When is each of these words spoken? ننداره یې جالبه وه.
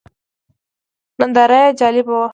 ننداره 1.19 1.59
یې 1.65 1.69
جالبه 1.79 2.13
وه. 2.19 2.27